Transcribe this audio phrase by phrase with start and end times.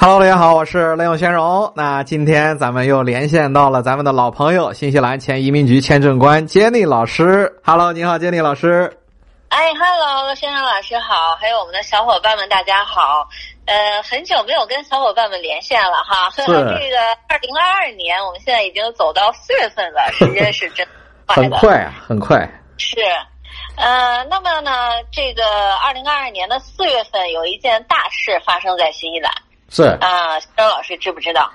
[0.00, 1.72] Hello，大家好，我是雷永先荣。
[1.74, 7.52] 那今天咱们又连线到了咱们的老朋友，新西兰前移民局签证官杰尼老师。
[7.64, 8.96] Hello，你好，杰尼老师。
[9.48, 13.28] 哎，Hello，先生老师好，还有我们的小伙伴们，大家好。
[13.66, 16.30] 呃，很久没有跟小伙伴们连线了哈。
[16.30, 16.46] 是。
[16.46, 16.96] 这个
[17.28, 20.86] 二零二二年，我们现在已经走到四月份了，时间是真
[21.26, 22.48] 很快啊，很快。
[22.76, 23.00] 是。
[23.74, 24.70] 呃，那么呢，
[25.10, 25.42] 这个
[25.82, 29.32] 二零二二年的四月份，有一件大事发生在新西兰。
[29.68, 31.50] 是啊，张老师知不知道？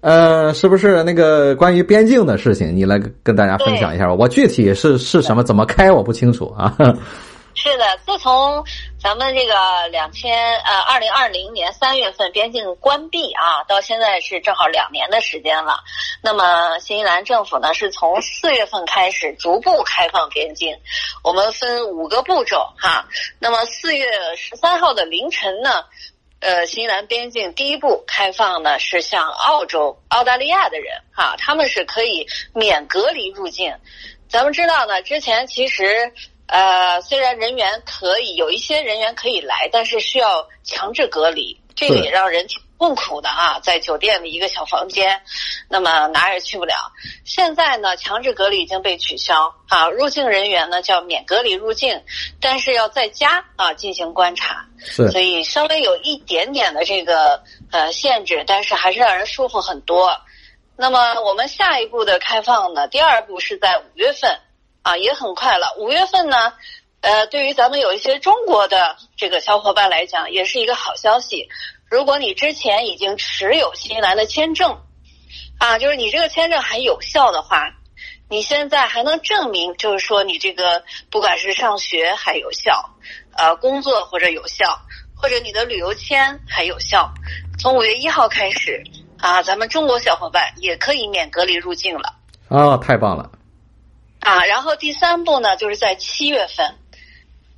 [0.00, 2.76] 呃，是不是那个关于边境的事情？
[2.76, 4.08] 你来跟大家分享一下。
[4.12, 6.72] 我具体是是什么，怎么开我不清楚啊。
[7.54, 8.62] 是的，自从
[9.02, 15.78] 咱们这个两千呃二零二零年三月份边境关闭啊，到现在是正好两年的时间了。
[16.22, 20.72] 那么新西兰政府呢，是从四月份开始逐步开放边境，
[21.24, 23.04] 我们分五个步骤哈。
[23.40, 25.82] 那么四月十三号的凌晨呢。
[26.40, 33.74] 呃，新西兰边境第一步开放呢，是向澳洲、澳大利亚的人哈，他们是可以免隔离入境。
[34.28, 36.12] 咱们知道呢，之前其实
[36.46, 45.20] 呃，虽然人员可以有一些人员可以来，但是需要强制隔离，这个也让人挺痛苦的啊，在酒店的一个小房间，
[45.68, 46.74] 那么哪儿也去不了。
[47.24, 52.04] 现在呢，强制隔离已经被取消啊，入境人员呢叫免隔离入境，
[52.40, 54.64] 但是要在家啊进行观察。
[54.78, 60.20] 是，所以稍微有一点点的这个呃限制，但是还是让人舒服很多。
[60.76, 62.86] 那么我们下一步的开放呢？
[62.86, 64.38] 第二步是在五月份，
[64.82, 65.74] 啊，也很快了。
[65.78, 66.52] 五月份呢，
[67.00, 71.48] 呃，对于咱们有一些中国的这个小伙伴来讲，也是一个好消息。
[71.90, 74.82] 如果你之前已经持有新西兰的签证，
[75.58, 77.74] 啊，就是你这个签证还有效的话，
[78.28, 82.94] 你现在还能证明，就是说你这个不管是上学还有效。
[83.36, 84.80] 呃，工作或者有效，
[85.16, 87.14] 或者你的旅游签还有效。
[87.58, 88.82] 从五月一号开始
[89.18, 92.16] 啊，咱们中国小伙伴也可以免隔离入境了。
[92.48, 93.30] 哦，太棒了！
[94.20, 96.74] 啊，然后第三步呢，就是在七月份，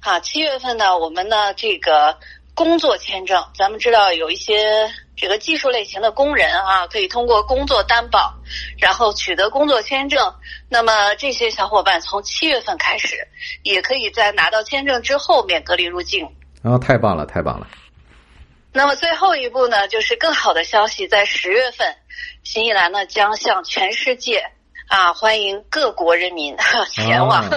[0.01, 2.19] 啊，七月份呢，我们呢这个
[2.55, 8.35] 工作签证，咱们知道有一些这个技术类型的工人啊，可以通过工作担保，
[8.79, 10.35] 然后取得工作签证。
[10.69, 13.29] 那么这些小伙伴从七月份开始，
[13.63, 16.29] 也可以在拿到签证之后免隔离入境。
[16.63, 17.67] 哦，太棒了，太棒了！
[18.73, 21.97] 那么最后一步呢，就是更好的消息，在十月份，
[22.45, 24.45] 新西兰呢将向全世界
[24.89, 26.57] 啊欢迎各国人民
[26.91, 27.49] 前往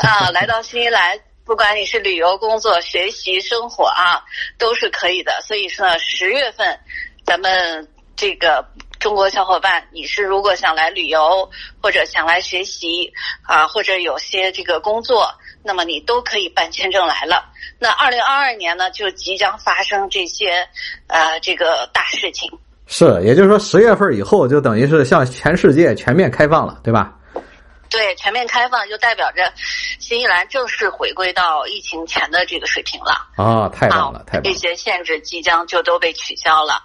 [0.00, 4.20] 啊来到新西兰，不管你是旅游、工作、学习、生活啊，
[4.58, 5.40] 都是可以的。
[5.42, 6.78] 所以说呢，十月份
[7.24, 8.66] 咱们这个。
[8.98, 11.48] 中国小伙伴，你是如果想来旅游
[11.80, 13.12] 或者想来学习
[13.42, 17.44] 啊，或者有些这个工作，那么你都可以办签证来了。
[17.78, 20.66] 那二零二二年呢，就即将发生这些
[21.08, 22.50] 呃这个大事情。
[22.86, 27.15] 是，也就是说十月份以后，就等于是向全世界全面开放了，对吧？
[27.96, 29.50] 对，全面开放就代表着
[29.98, 33.26] 新西兰正式回归到疫情前的这个水平了。
[33.36, 34.42] 啊，太棒了，太棒了！
[34.42, 36.82] 这些限制即将就都被取消了。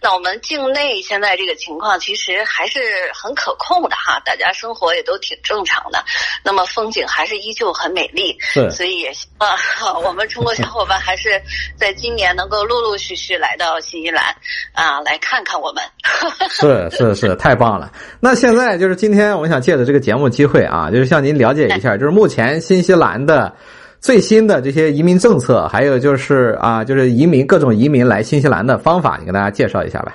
[0.00, 2.80] 那我们境内现在这个情况其实还是
[3.12, 6.02] 很可控的哈，大家生活也都挺正常的。
[6.42, 8.70] 那么风景还是依旧很美丽，对。
[8.70, 9.54] 所以也希望
[10.02, 11.42] 我们中国小伙伴还是
[11.76, 14.34] 在今年能够陆陆续续来到新西兰
[14.72, 15.84] 啊，来看看我们。
[16.48, 17.92] 是是是，太棒了！
[18.20, 23.52] 那现在就是今天我们想借着这个节目机会啊，就是向您了解一下，就是目前新西兰的
[24.00, 30.12] 最新的这些移民政策，还有就是啊，就是移民各种移民来新西兰的方法，你跟大家介绍一下呗。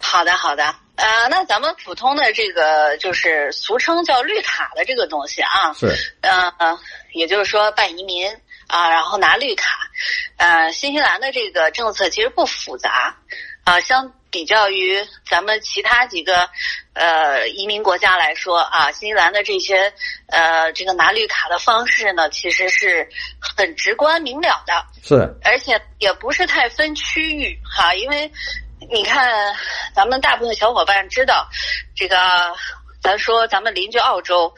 [0.00, 0.64] 好的，好的。
[0.96, 5.88] 呃，那咱们普通的这个就是俗称叫绿卡的这个东西啊，是，
[6.20, 6.52] 呃，
[7.14, 8.28] 也就是说办移民
[8.66, 9.78] 啊，然后拿绿卡。
[10.36, 13.16] 呃，新西兰的这个政策其实不复杂
[13.70, 14.12] 啊，相。
[14.32, 14.96] 比较于
[15.28, 16.48] 咱们其他几个
[16.92, 19.92] 呃移民国家来说啊，新西兰的这些
[20.28, 23.08] 呃这个拿绿卡的方式呢，其实是
[23.40, 24.86] 很直观明了的。
[25.02, 28.30] 是，而且也不是太分区域哈，因为
[28.92, 29.52] 你看
[29.96, 31.48] 咱们大部分小伙伴知道
[31.96, 32.16] 这个，
[33.02, 34.54] 咱说咱们邻居澳洲。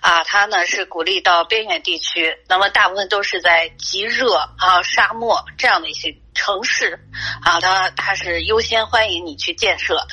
[0.00, 6.98] 啊，它呢是鼓励到边远地区，那么大部分都是在极热啊、沙漠这样的一些城市，
[7.42, 10.08] 啊，它它是优先欢迎你去建设的。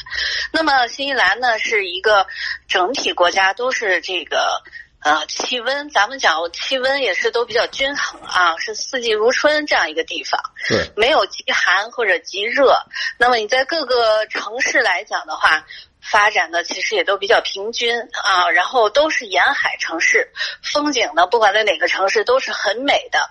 [0.51, 2.27] 那么新西兰呢是一个
[2.67, 4.61] 整体国家都是这个
[5.03, 12.77] 呃气温，咱们讲气温也是都比较均衡啊，是四季如春这样一个地方，对，没有极寒或者极热。
[13.17, 15.65] 那么你在各个城市来讲的话。
[15.99, 20.31] 发展的其实也都比较平均啊，然后都是沿海城市，
[20.63, 23.29] 风景呢，不管在哪个城市都是很美的。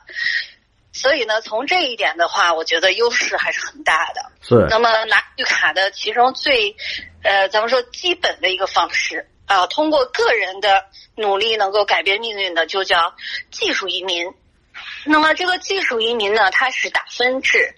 [0.92, 4.20] 所以呢，从这一点的话，我觉得优势还是很大的。
[4.42, 4.66] 是。
[4.68, 6.76] 那么拿绿卡的其中最，
[7.22, 10.84] 呃，咱们说基本的一个方式啊，通过个人的
[11.16, 13.14] 努力能够改变命运的，就叫
[13.50, 14.26] 技术移民。
[15.04, 17.74] 那么这个技术移民呢，它是打分制，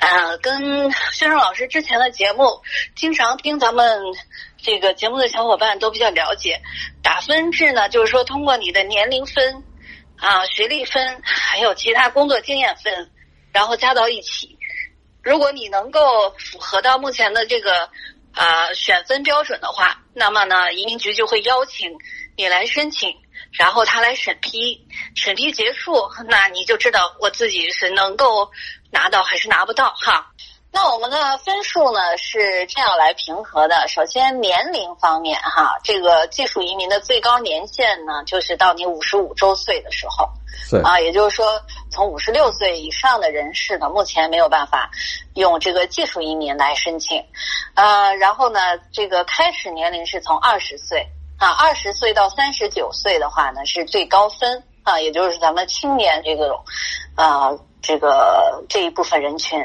[0.00, 2.60] 呃，跟轩生老师之前的节目，
[2.96, 4.02] 经常听咱们
[4.56, 6.60] 这个节目的小伙伴都比较了解。
[7.02, 9.64] 打分制呢，就是说通过你的年龄分。
[10.22, 13.10] 啊，学历分还有其他工作经验分，
[13.54, 14.58] 然后加到一起。
[15.22, 17.88] 如果你能够符合到目前的这个
[18.34, 21.90] 呃选分标准的话，那么呢，移民局就会邀请
[22.36, 23.14] 你来申请，
[23.52, 24.86] 然后他来审批。
[25.14, 28.50] 审批结束，那你就知道我自己是能够
[28.90, 30.32] 拿到还是拿不到哈。
[30.72, 33.88] 那我们的分数呢是这样来平和的。
[33.88, 40.28] 首先年龄方面哈，这个技术移民的最高年限呢，就是到你五十五周岁的时候。
[40.52, 44.90] 是啊，也就是说，从五十六岁以上的人士呢，目前没有办法
[45.34, 47.24] 用这个技术移民来申请。
[47.74, 48.60] 呃，然后呢，
[48.92, 51.04] 这个开始年龄是从二十岁
[51.38, 56.54] 啊，二十岁到三十九岁的话呢是最高分啊，也就是咱们青年这个
[57.16, 57.50] 啊
[57.82, 59.58] 这个这一部分人群。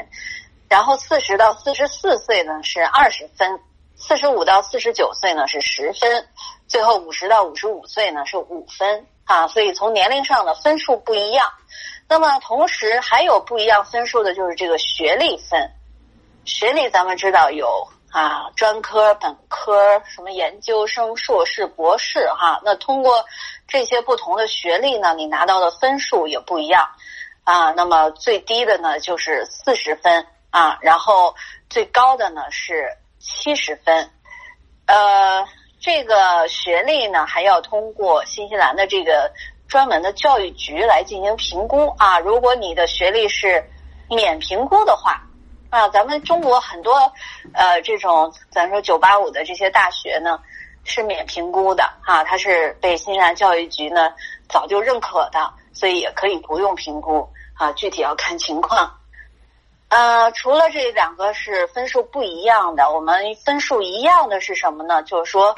[0.68, 3.60] 然后四十到四十四岁呢是二十分，
[3.96, 6.28] 四十五到四十九岁呢是十分，
[6.66, 9.46] 最后五十到五十五岁呢是五分啊。
[9.46, 11.48] 所以从年龄上的分数不一样。
[12.08, 15.70] 那么同时还有不一样分数的就是这个学历分。
[16.44, 22.60] 学历咱们知道有啊，专科、本科、什么研究生、硕士、博士哈。
[22.64, 23.24] 那通过
[23.68, 26.88] 这些不同的学历呢，你拿到的分数也不一样
[27.44, 27.72] 啊。
[27.72, 30.26] 那么最低的呢就是四十分。
[30.56, 31.34] 啊，然后
[31.68, 34.10] 最高的呢是七十分，
[34.86, 35.46] 呃，
[35.78, 39.30] 这个学历呢还要通过新西兰的这个
[39.68, 42.18] 专门的教育局来进行评估啊。
[42.20, 43.68] 如果你的学历是
[44.08, 45.20] 免评估的话，
[45.68, 47.12] 啊，咱们中国很多
[47.52, 50.40] 呃这种咱说九八五的这些大学呢
[50.84, 54.10] 是免评估的啊，它是被新西兰教育局呢
[54.48, 58.90] 早就认可的，所以也可以不用评估啊，具体要看情况。
[59.88, 65.00] 呃，除了这两个是分数不一样的，我们分数一样的是什么呢？
[65.04, 65.54] 就是说，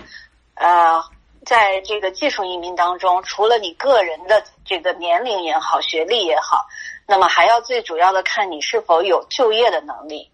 [0.55, 1.03] 呃，
[1.47, 6.67] 在这个技术移民当中，除了你个人的这个年龄也好、学历也好，
[7.07, 10.31] 那么还要最主要的看你是否有就业的能力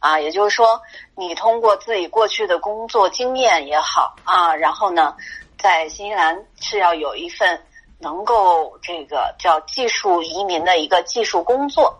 [0.00, 0.20] 啊。
[0.20, 0.82] 也就是说，
[1.16, 5.16] 你通过自己过去的工作经验也好啊，然后呢，
[5.58, 7.64] 在新西兰是要有一份
[7.98, 11.98] 能够这个叫技术移民的一个技术工作。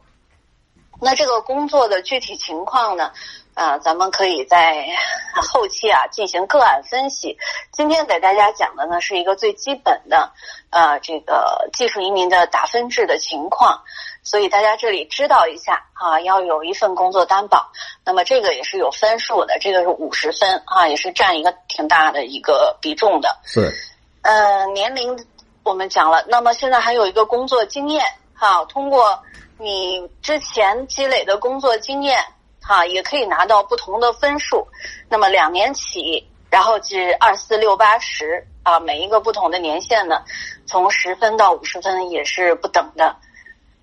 [1.00, 3.10] 那这个工作的具体情况呢？
[3.54, 4.86] 啊，咱们可以在
[5.34, 7.36] 后期啊进行个案分析。
[7.72, 10.32] 今天给大家讲的呢是一个最基本的，
[10.70, 13.82] 呃，这个技术移民的打分制的情况。
[14.22, 17.70] 所以大家这里知道一下啊，要有一份工作担保。
[18.04, 23.36] 那么这个也是有分数的，这个是五十分啊，也是占一个挺大的一个比重的。
[23.44, 23.74] 是。
[24.22, 25.18] 呃，年龄
[25.64, 29.22] 我们讲了，那么现在还有一个工作经验哈，通过。
[29.60, 32.18] 你之前积累的工作经验，
[32.62, 34.66] 哈，也可以拿到不同的分数。
[35.10, 40.24] 那么两年起，然后至二四六八十啊，每一个不同的年限呢，
[40.66, 43.16] 从十分到五十分也是不等的。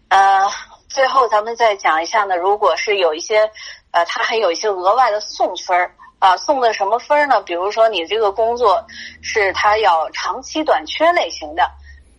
[0.10, 0.50] 呃，
[0.90, 3.52] 最后咱们再讲一下呢，如果是有一些，
[3.92, 7.40] 呃，他还有一些额外的送分儿啊，送的什么分儿呢？
[7.42, 8.84] 比如说你这个工作
[9.22, 11.70] 是他要长期短缺类型的，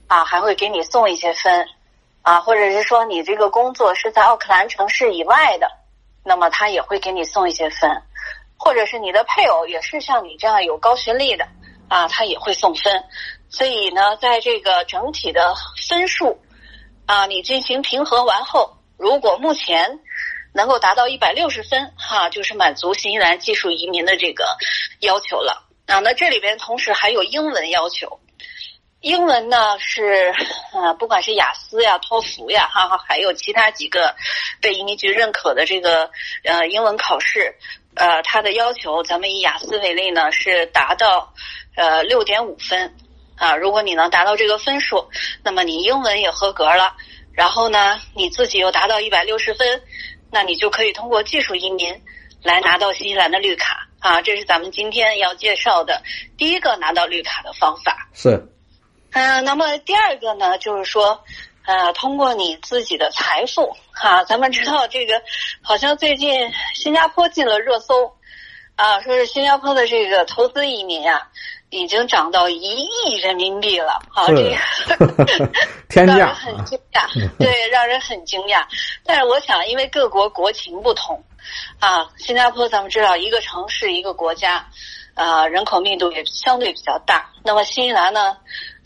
[0.06, 1.66] 啊，还会给你送一些分。
[2.22, 5.70] 啊，或者是说你这个工作是在奥克兰城市以外的，
[6.24, 7.90] 那么他也会给你送一些分，
[8.58, 11.46] 或者是你的配偶也是像你这样有高学历的，
[11.88, 13.04] 啊，他也会送分。
[13.48, 15.54] 所以呢，在这个整体的
[15.88, 16.38] 分数，
[17.06, 20.00] 啊，你进行评核完后，如果目前
[20.52, 24.44] 能够达到一百六十分，哈，就是满足新西兰技术移民的这个
[25.00, 25.66] 要求了。
[25.86, 28.20] 啊，那这里边同时还有英文要求。
[29.00, 30.34] 英文呢是，
[30.74, 34.16] 呃，不管是雅思呀、托福呀，哈哈，还有其他几个
[34.60, 36.10] 被移民局认可的这个
[36.42, 37.54] 呃英文考试，
[37.94, 41.32] 呃，它的要求，咱们以雅思为例呢，是达到
[41.76, 42.92] 呃六点五分
[43.36, 43.54] 啊。
[43.54, 45.08] 如果你能达到这个分数，
[45.44, 46.96] 那么你英文也合格了，
[47.32, 49.80] 然后呢，你自己又达到一百六十分，
[50.32, 52.02] 那你就可以通过技术移民
[52.42, 54.20] 来拿到新西兰的绿卡啊。
[54.22, 56.02] 这是咱们今天要介绍的
[56.36, 58.08] 第一个拿到绿卡的方法。
[58.12, 58.44] 是。
[59.12, 61.24] 嗯，那么第二个呢，就是说，
[61.66, 65.20] 呃，通过你自己的财富，哈，咱们知道这个，
[65.62, 68.12] 好像最近新加坡进了热搜，
[68.76, 71.28] 啊，说是新加坡的这个投资移民啊，
[71.70, 74.56] 已经涨到一亿人民币了，好，这个
[75.88, 78.66] 天价让人很惊讶，对，让人很惊讶。
[79.04, 81.24] 但是我想，因为各国国情不同，
[81.80, 84.68] 啊，新加坡咱们知道一个城市一个国家，
[85.14, 87.30] 啊，人口密度也相对比较大。
[87.42, 88.36] 那么新西兰呢，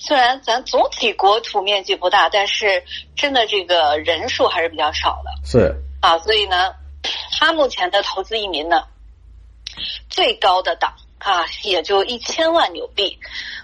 [0.05, 2.83] 虽然咱总体国土面积不大，但是
[3.15, 5.47] 真的这个人数还是比较少的。
[5.47, 5.77] 是。
[6.01, 6.75] 啊，所以呢，
[7.39, 8.83] 他目前的投资移民呢，
[10.11, 13.17] 最高的档啊，也就一千万纽币，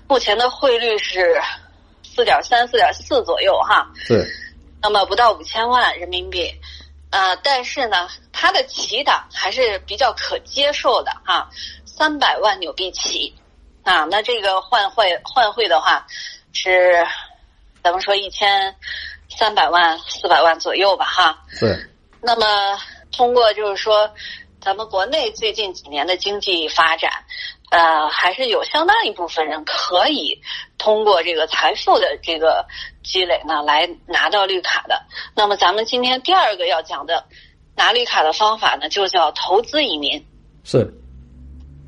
[0.06, 1.42] 目前的汇率是
[2.04, 4.24] 四点三、四点四左右哈，是。
[4.80, 6.54] 那么不到五千万人民币，
[7.10, 11.50] 呃，但是呢，它的起档还是比较可接受的哈，
[11.84, 13.34] 三百万纽币起，
[13.88, 16.06] 啊，那这个换汇换汇的话
[16.52, 17.02] 是，
[17.82, 18.76] 咱们说一千
[19.30, 21.74] 三百万、四百万左右吧哈，对
[22.20, 22.78] 那么
[23.10, 24.10] 通过就是说，
[24.60, 27.10] 咱们国内最近几年的经济发展，
[27.70, 30.38] 呃，还是有相当一部分人可以
[30.76, 32.66] 通过这个财富的这个
[33.02, 35.00] 积累呢，来拿到绿卡的。
[35.34, 37.24] 那么咱们今天第二个要讲的
[37.74, 40.22] 拿绿卡的方法呢，就叫投资移民。
[40.62, 40.92] 是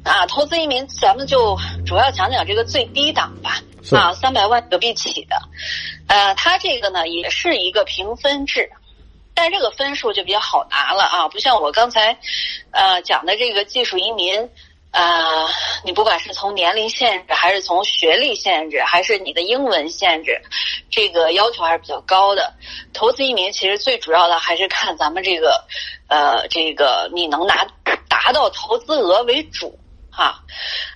[0.02, 3.60] 啊，投资移民，咱们就主要讲讲这个最低档吧。
[3.82, 5.36] 是啊，三百万纽币起的，
[6.06, 8.70] 呃，它这个呢也是一个评分制，
[9.34, 12.18] 但这个分数就比较好拿了啊，不像我刚才
[12.72, 14.50] 呃讲的这个技术移民，
[14.90, 15.48] 呃，
[15.82, 20.42] 你不管是从年龄限制，还是从学历限制，还是你的英文限制，
[20.90, 22.52] 这个要求还是比较高的。
[22.92, 25.64] 投资移民其实最主要的还是看咱们这个
[26.08, 27.66] 呃这个你能拿
[28.10, 29.79] 达到投资额为主。
[30.10, 30.42] 哈，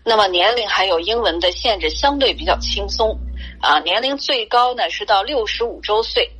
[0.04, 3.18] 那么年龄还有英文的限制相对比较轻松，
[3.60, 6.30] 啊，年龄最高呢是到六十五周岁，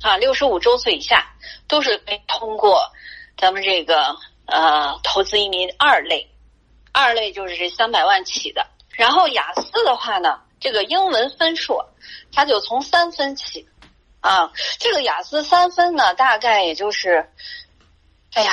[0.00, 1.34] 啊，六十五周岁以下
[1.68, 2.90] 都是可以通过
[3.36, 6.30] 咱们这个呃投资移民二类，
[6.92, 8.66] 二类就是这三百万起的。
[8.90, 11.82] 然后雅思的话呢，这个英文分数
[12.32, 13.66] 它就从三分起，
[14.20, 17.30] 啊，这个雅思三分呢，大概也就是，
[18.34, 18.52] 哎呀。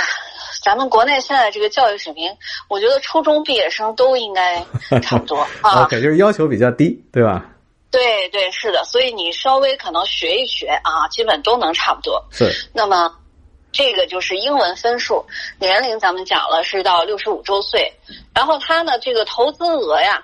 [0.62, 2.36] 咱们国内现在这个教育水平，
[2.68, 4.62] 我觉得初中毕业生都应该
[5.02, 5.84] 差不多啊。
[5.84, 7.46] OK，就是要求比较低，对吧？
[7.90, 12.22] 对对，是的，所以你稍微可能学一学啊，基本都能差不多。
[12.30, 13.10] 是那么，
[13.72, 15.26] 这个就是英文分数，
[15.60, 17.90] 年龄咱们讲了是到六十五周岁，
[18.36, 20.22] 然后它呢这个投资额呀，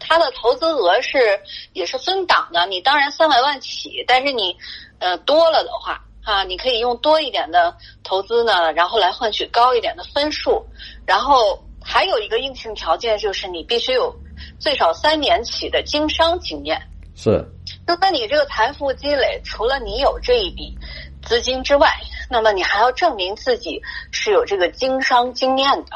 [0.00, 1.40] 它的投资额是
[1.74, 4.56] 也是分档的，你当然三百万起，但是你
[4.98, 6.02] 呃多了的话。
[6.26, 10.66] 啊，你可以用多一点的投资呢，然后来换取高一点的分数。
[11.06, 14.12] 然后还有一个硬性条件就是你必须有
[14.58, 16.82] 最少三年起的经商经验。
[17.14, 17.48] 是，
[17.86, 20.76] 那么你这个财富积累，除了你有这一笔
[21.22, 21.88] 资金之外，
[22.28, 23.80] 那么你还要证明自己
[24.10, 25.92] 是有这个经商经验的。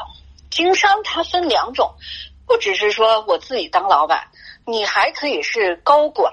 [0.49, 1.93] 经商它分两种，
[2.47, 4.29] 不只是说我自己当老板，
[4.65, 6.31] 你还可以是高管。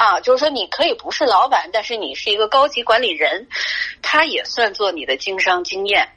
[0.00, 3.48] 啊，就是说你可以不是老板，但是你是一个高级管理人，
[4.00, 6.08] 他也算作你的经商经验，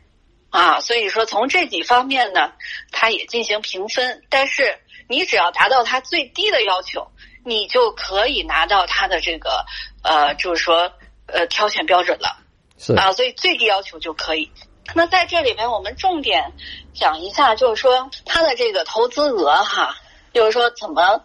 [0.51, 2.53] 啊，所以说从这几方面呢，
[2.93, 7.11] 他也进行评分，但是你只要达到他最低的要求，
[7.43, 9.65] 你就可以拿到他的这个
[10.01, 10.93] 呃，就是说
[11.25, 12.37] 呃挑选标准了，
[12.77, 14.49] 是啊，所以最低要求就可以。
[14.95, 16.53] 那在这里面，我们重点
[16.93, 19.97] 讲一下，就是说他的这个投资额哈，
[20.33, 21.21] 就是说怎么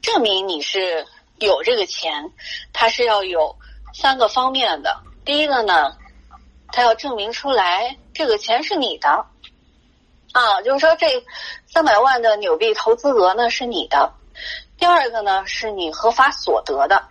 [0.00, 1.06] 证明你是。
[1.38, 2.30] 有这个钱，
[2.72, 3.56] 它是要有
[3.92, 5.00] 三个方面的。
[5.24, 5.96] 第一个呢，
[6.72, 9.26] 他要证明出来这个钱是你的，
[10.32, 11.24] 啊，就是说这
[11.66, 14.12] 三百万的纽币投资额呢是你的。
[14.76, 17.08] 第二个呢，是你合法所得的，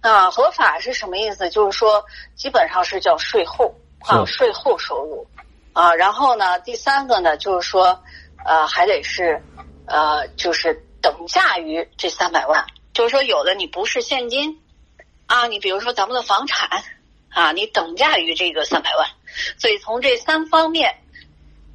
[0.00, 1.48] 啊，合法是什么意思？
[1.50, 5.26] 就是说基本上是叫税后啊，税后收入
[5.72, 5.94] 啊。
[5.94, 8.02] 然后呢，第三个呢，就是说
[8.44, 9.42] 呃，还得是
[9.86, 12.66] 呃，就是等价于这三百万。
[12.96, 14.58] 就是说，有的你不是现金，
[15.26, 16.82] 啊，你比如说咱们的房产，
[17.28, 19.06] 啊，你等价于这个三百万，
[19.58, 20.96] 所以从这三方面，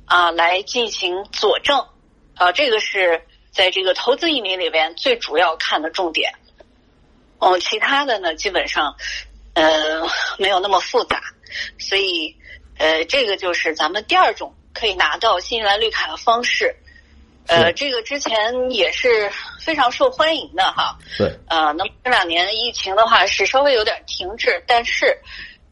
[0.06, 1.86] 啊，来进行佐证，
[2.34, 6.34] 啊，这个是在这个投资移民里边最主要看的重点。
[7.38, 8.96] 哦，其他的呢，基本上，
[9.54, 10.10] 呃，
[10.40, 11.22] 没有那么复杂，
[11.78, 12.36] 所以，
[12.80, 16.78] 呃，这个就是咱们第二种可以拿到新西兰绿卡的方式。
[17.48, 19.29] 呃，这个之前也是
[19.60, 20.98] 非常受欢迎的哈。
[21.17, 21.27] 对。
[21.50, 25.17] 呃，那么这两年疫情的话是稍微有点停滞，但是，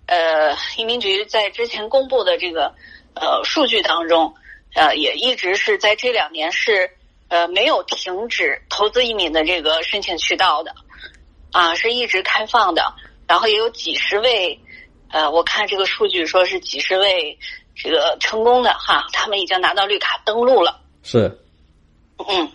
[0.08, 2.74] 呃，移民局在之前公布的这个
[3.14, 4.34] 呃数据当中，
[4.74, 6.90] 呃，也一直是在这两年是
[7.30, 10.76] 呃没有停止投资移民的这个申请渠道的，
[11.52, 12.94] 啊，是一直开放的。
[13.28, 14.60] 然后也有几十位，
[15.12, 17.38] 呃，我看这个数据说是几十位
[17.76, 20.82] 这个成功的哈，他们已经拿到绿卡登录了。
[21.04, 21.40] 是。
[22.28, 22.48] 嗯，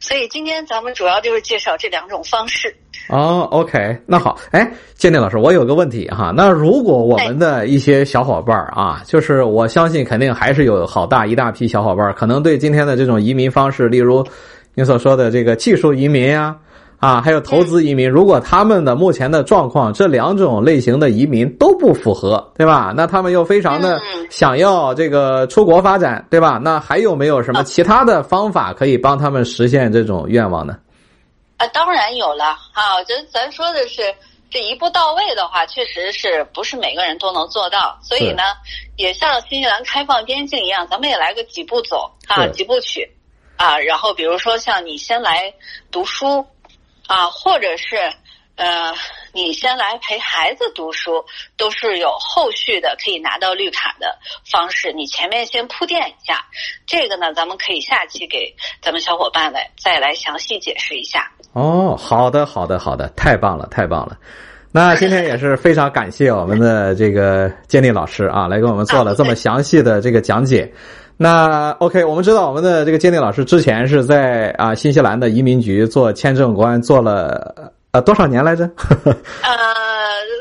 [0.00, 2.74] 所以今天咱们主要就是介绍这两种方式。
[3.08, 14.26] 哦，OK，那好，哎，建定老师，我有个问题哈，那如果我们的一些小伙伴啊，就是我相信肯定还是有好大一大批小伙伴，可能对今天的这种移民方式，例如
[14.74, 16.56] 你所说的这个技术移民呀。
[17.04, 22.94] 啊，还有投资移民，如果他们的目前的状况，这两种类型的移民都不符合，对吧？
[22.96, 26.58] 那他们又非常的想要这个出国发展，对吧？
[26.62, 30.78] 那还有没有什么其他的方法可以帮他们实现这种愿望呢？
[31.58, 33.04] 啊，当然有了啊！
[33.06, 34.02] 咱咱说的是
[34.48, 37.98] 这一步到位的话，确实是不是每个人都能做到？
[38.00, 38.42] 所以呢，
[38.96, 43.06] 也像新西兰开放边境一样，咱们也来个几步走啊，几步曲
[43.56, 43.78] 啊。
[43.78, 45.52] 然后比如说像你先来
[45.90, 46.42] 读书。
[47.06, 47.96] 啊，或者是，
[48.56, 48.94] 呃，
[49.32, 51.24] 你先来陪孩子读书，
[51.56, 54.18] 都是有后续的可以拿到绿卡的
[54.50, 54.92] 方式。
[54.92, 56.44] 你前面先铺垫一下，
[56.86, 61.30] 这个呢，咱们可以下期给咱们小伙伴们再来详细解释一下。
[61.52, 64.16] 哦，好的，好的，好的，太棒了，太棒了。
[64.76, 70.68] 那今天也是非常感谢我们的这个建立老师啊，来给我们做了这么详细的这个讲解。
[71.16, 78.68] 那 OK，我们知道我们的这个坚定老师之前是在啊新西兰的移民局做签证官，做了呃多少年来着？
[79.04, 79.14] 呃，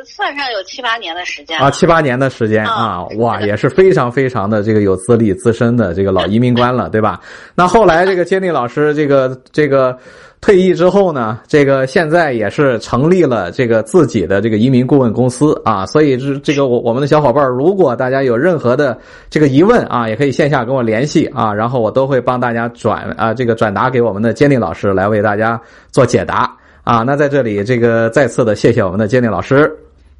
[0.03, 7.21] 算上有七八年的时间啊，七八年的时间啊，哇，也是非常非常的这个有资历、资深的这个老移民官了，对吧？
[7.53, 9.95] 那后来这个坚定老师这个这个。
[10.43, 18.97] 退役之后呢，这个现在也是成立了这个自己的这个移民顾问公司啊，所以这这个我我们的小伙伴，如果大家有任何的
[19.29, 25.57] 这个疑问啊，也可以线下跟我联系啊，然后我都会帮大家转啊这个转达给我们的坚定老师来为大家
[25.93, 27.03] 做解答啊。
[27.03, 29.73] 那在这里这个再次的谢谢我们的坚定老师。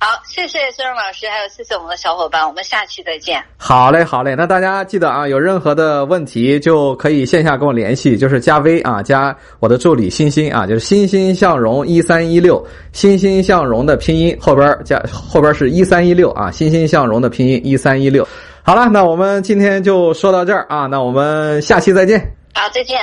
[0.06, 3.42] 好，谢谢孙荣老师，还有谢谢我们的小伙伴，我们下期再见。
[3.56, 18.28] 好嘞，好嘞，那大家记得啊，有任何的问题就可以线下跟我联系，就是加微啊，加我的助理欣欣啊，就是欣欣向荣一三一六，欣欣向荣的拼音后边加后边是一三一六啊，欣欣向荣的拼音一三一六。
[18.62, 22.20] 好了，那我们今天就说到这儿啊，那我们下期再见。
[22.54, 23.00] 好，再见。